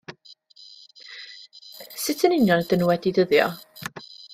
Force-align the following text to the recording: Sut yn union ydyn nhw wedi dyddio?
Sut 2.05 2.25
yn 2.29 2.37
union 2.39 2.67
ydyn 2.67 2.85
nhw 2.85 2.93
wedi 2.93 3.17
dyddio? 3.21 3.51